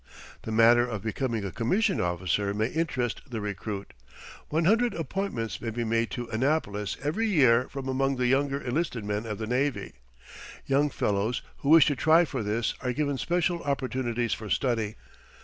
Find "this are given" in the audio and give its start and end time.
12.41-13.19